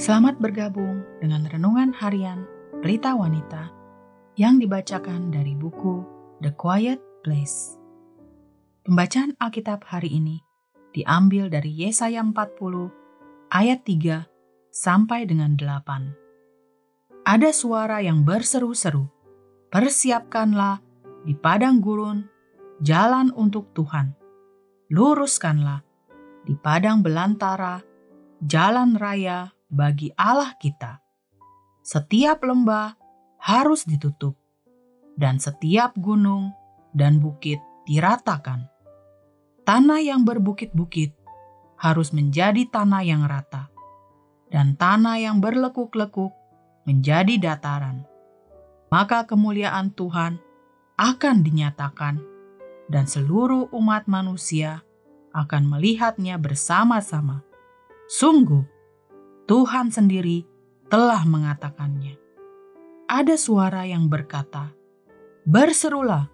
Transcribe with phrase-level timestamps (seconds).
[0.00, 2.48] Selamat bergabung dengan renungan harian
[2.80, 3.68] Pelita Wanita
[4.32, 6.00] yang dibacakan dari buku
[6.40, 7.76] The Quiet Place.
[8.80, 10.40] Pembacaan Alkitab hari ini
[10.96, 12.32] diambil dari Yesaya 40
[13.52, 17.28] ayat 3 sampai dengan 8.
[17.28, 19.04] Ada suara yang berseru-seru,
[19.68, 20.80] persiapkanlah
[21.28, 22.24] di padang gurun
[22.80, 24.16] jalan untuk Tuhan.
[24.88, 25.84] Luruskanlah
[26.48, 27.84] di padang belantara
[28.40, 30.98] jalan raya bagi Allah kita.
[31.80, 32.98] Setiap lembah
[33.40, 34.36] harus ditutup,
[35.16, 36.52] dan setiap gunung
[36.92, 38.68] dan bukit diratakan.
[39.64, 41.14] Tanah yang berbukit-bukit
[41.78, 43.70] harus menjadi tanah yang rata,
[44.50, 46.34] dan tanah yang berlekuk-lekuk
[46.84, 48.04] menjadi dataran.
[48.90, 50.42] Maka kemuliaan Tuhan
[50.98, 52.18] akan dinyatakan,
[52.90, 54.82] dan seluruh umat manusia
[55.30, 57.46] akan melihatnya bersama-sama.
[58.10, 58.66] Sungguh,
[59.50, 60.46] Tuhan sendiri
[60.86, 62.14] telah mengatakannya.
[63.10, 64.70] Ada suara yang berkata,
[65.42, 66.30] "Berserulah."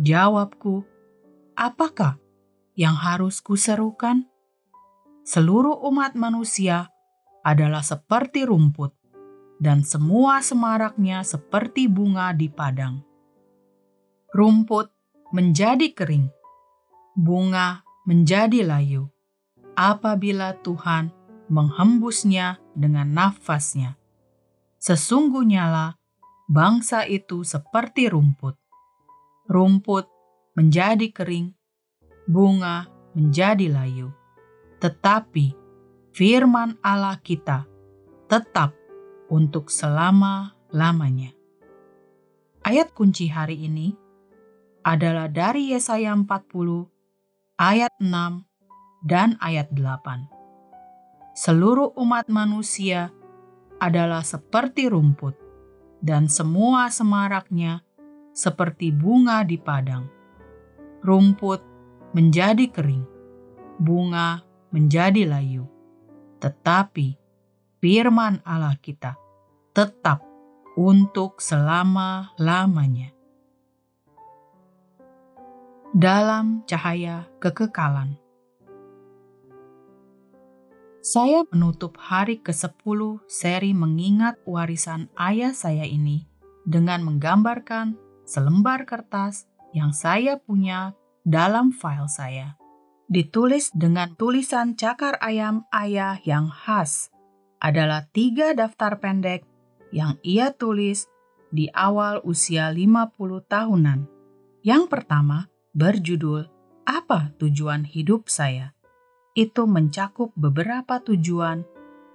[0.00, 0.80] Jawabku,
[1.52, 2.16] "Apakah
[2.72, 4.24] yang harus kuserukan?"
[5.28, 6.88] Seluruh umat manusia
[7.44, 8.96] adalah seperti rumput,
[9.60, 13.04] dan semua semaraknya seperti bunga di padang.
[14.32, 14.88] Rumput
[15.36, 16.32] menjadi kering,
[17.12, 19.04] bunga menjadi layu
[19.76, 21.17] apabila Tuhan
[21.48, 23.96] menghembusnya dengan nafasnya.
[24.78, 25.90] Sesungguhnya lah
[26.46, 28.54] bangsa itu seperti rumput.
[29.48, 30.06] Rumput
[30.54, 31.56] menjadi kering,
[32.28, 34.12] bunga menjadi layu.
[34.78, 35.56] Tetapi
[36.14, 37.66] firman Allah kita
[38.28, 38.76] tetap
[39.32, 41.34] untuk selama-lamanya.
[42.62, 43.96] Ayat kunci hari ini
[44.84, 46.28] adalah dari Yesaya 40
[47.56, 48.44] ayat 6
[49.08, 50.37] dan ayat 8.
[51.38, 53.14] Seluruh umat manusia
[53.78, 55.38] adalah seperti rumput,
[56.02, 57.86] dan semua semaraknya
[58.34, 60.10] seperti bunga di padang.
[60.98, 61.62] Rumput
[62.10, 63.06] menjadi kering,
[63.78, 64.42] bunga
[64.74, 65.70] menjadi layu,
[66.42, 67.14] tetapi
[67.78, 69.14] firman Allah kita
[69.70, 70.26] tetap
[70.74, 73.14] untuk selama-lamanya
[75.94, 78.18] dalam cahaya kekekalan.
[80.98, 86.26] Saya menutup hari ke-10 seri mengingat warisan ayah saya ini
[86.66, 87.94] dengan menggambarkan
[88.26, 92.58] selembar kertas yang saya punya dalam file saya.
[93.06, 97.14] Ditulis dengan tulisan cakar ayam ayah yang khas
[97.62, 99.46] adalah tiga daftar pendek
[99.94, 101.08] yang ia tulis
[101.48, 103.16] di awal usia 50
[103.48, 104.04] tahunan.
[104.60, 106.50] Yang pertama, berjudul
[106.84, 108.77] "Apa Tujuan Hidup Saya?".
[109.38, 111.62] Itu mencakup beberapa tujuan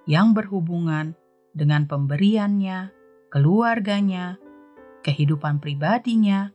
[0.03, 1.15] yang berhubungan
[1.55, 2.91] dengan pemberiannya,
[3.31, 4.35] keluarganya,
[5.07, 6.51] kehidupan pribadinya,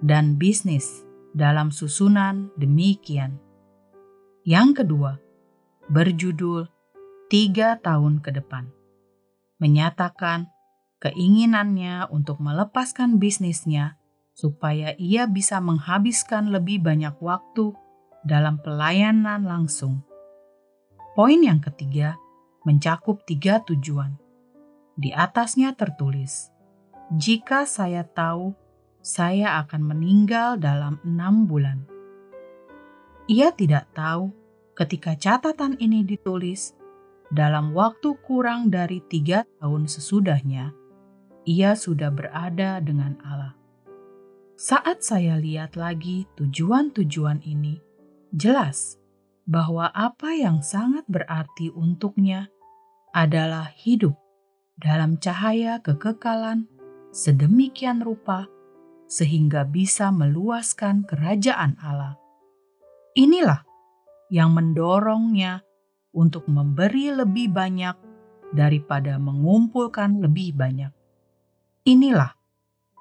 [0.00, 1.04] dan bisnis
[1.36, 3.36] dalam susunan demikian.
[4.48, 5.12] Yang kedua,
[5.92, 6.72] berjudul
[7.28, 8.64] Tiga Tahun ke Depan,
[9.60, 10.48] menyatakan
[11.04, 14.00] keinginannya untuk melepaskan bisnisnya
[14.32, 17.76] supaya ia bisa menghabiskan lebih banyak waktu
[18.26, 20.02] dalam pelayanan langsung.
[21.18, 22.14] Poin yang ketiga
[22.62, 24.14] mencakup tiga tujuan.
[24.98, 26.50] Di atasnya tertulis,
[27.14, 28.54] "Jika saya tahu
[29.02, 31.86] saya akan meninggal dalam enam bulan."
[33.28, 34.32] Ia tidak tahu
[34.78, 36.74] ketika catatan ini ditulis
[37.28, 40.72] dalam waktu kurang dari tiga tahun sesudahnya,
[41.44, 43.52] ia sudah berada dengan Allah.
[44.58, 47.87] Saat saya lihat lagi tujuan-tujuan ini,
[48.34, 49.00] jelas
[49.48, 52.52] bahwa apa yang sangat berarti untuknya
[53.16, 54.12] adalah hidup
[54.76, 56.68] dalam cahaya kekekalan
[57.10, 58.44] sedemikian rupa
[59.08, 62.20] sehingga bisa meluaskan kerajaan Allah.
[63.16, 63.64] Inilah
[64.28, 65.64] yang mendorongnya
[66.12, 67.96] untuk memberi lebih banyak
[68.52, 70.92] daripada mengumpulkan lebih banyak.
[71.88, 72.36] Inilah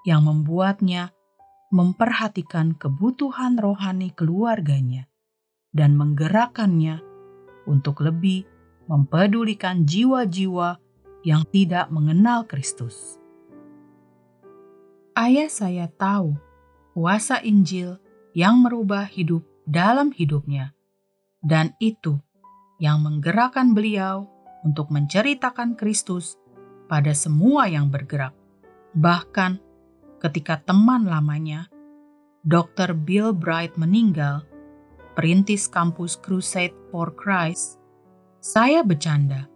[0.07, 1.11] yang membuatnya
[1.75, 5.11] memperhatikan kebutuhan rohani keluarganya
[5.77, 6.97] dan menggerakkannya
[7.69, 8.49] untuk lebih
[8.89, 10.81] mempedulikan jiwa-jiwa
[11.21, 13.21] yang tidak mengenal Kristus.
[15.13, 16.33] Ayah saya tahu
[16.97, 18.01] kuasa Injil
[18.33, 20.73] yang merubah hidup dalam hidupnya,
[21.45, 22.17] dan itu
[22.81, 24.25] yang menggerakkan beliau
[24.65, 26.37] untuk menceritakan Kristus
[26.87, 28.33] pada semua yang bergerak,
[28.95, 29.59] bahkan
[30.23, 31.67] ketika teman lamanya,
[32.47, 32.95] Dr.
[32.95, 34.47] Bill Bright meninggal,
[35.17, 37.81] perintis kampus Crusade for Christ,
[38.37, 39.49] saya bercanda.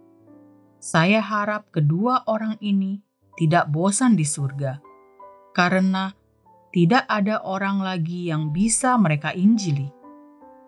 [0.82, 2.98] Saya harap kedua orang ini
[3.38, 4.82] tidak bosan di surga,
[5.54, 6.10] karena
[6.74, 9.86] tidak ada orang lagi yang bisa mereka injili.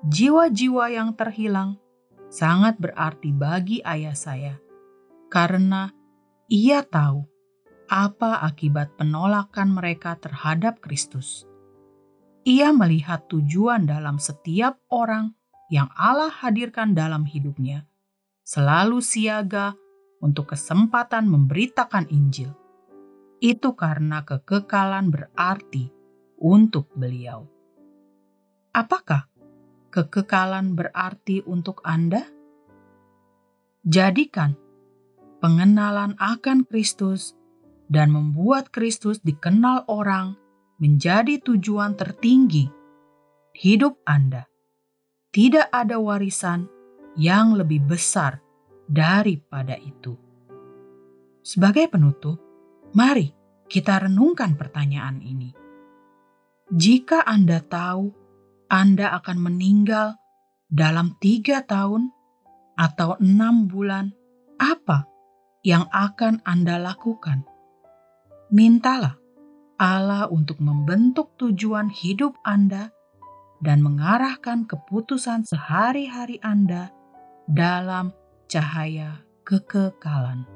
[0.06, 1.82] Jiwa-jiwa yang terhilang
[2.30, 4.54] sangat berarti bagi ayah saya,
[5.26, 5.90] karena
[6.46, 7.26] ia tahu
[7.90, 11.50] apa akibat penolakan mereka terhadap Kristus.
[12.44, 15.32] Ia melihat tujuan dalam setiap orang
[15.72, 17.88] yang Allah hadirkan dalam hidupnya,
[18.44, 19.72] selalu siaga
[20.20, 22.52] untuk kesempatan memberitakan Injil.
[23.40, 25.88] Itu karena kekekalan berarti
[26.36, 27.48] untuk beliau.
[28.76, 29.24] Apakah
[29.88, 32.28] kekekalan berarti untuk Anda?
[33.88, 34.52] Jadikan
[35.40, 37.32] pengenalan akan Kristus
[37.88, 40.43] dan membuat Kristus dikenal orang
[40.78, 42.66] menjadi tujuan tertinggi
[43.54, 44.50] hidup Anda.
[45.34, 46.66] Tidak ada warisan
[47.18, 48.42] yang lebih besar
[48.86, 50.14] daripada itu.
[51.42, 52.38] Sebagai penutup,
[52.94, 53.34] mari
[53.66, 55.50] kita renungkan pertanyaan ini.
[56.70, 58.10] Jika Anda tahu
[58.70, 60.16] Anda akan meninggal
[60.70, 62.10] dalam tiga tahun
[62.74, 64.10] atau enam bulan,
[64.58, 65.06] apa
[65.62, 67.46] yang akan Anda lakukan?
[68.54, 69.23] Mintalah
[69.74, 72.94] Allah untuk membentuk tujuan hidup Anda
[73.58, 76.94] dan mengarahkan keputusan sehari-hari Anda
[77.50, 78.14] dalam
[78.46, 80.53] cahaya kekekalan.